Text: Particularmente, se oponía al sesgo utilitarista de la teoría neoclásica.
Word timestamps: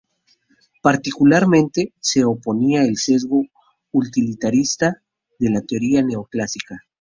Particularmente, 0.81 1.93
se 1.99 2.25
oponía 2.25 2.81
al 2.81 2.97
sesgo 2.97 3.45
utilitarista 3.91 4.99
de 5.37 5.51
la 5.51 5.61
teoría 5.61 6.01
neoclásica. 6.01 6.79